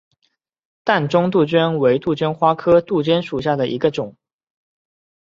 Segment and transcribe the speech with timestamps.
[0.83, 4.15] 淡钟杜鹃为杜鹃花科杜鹃属下的一个种。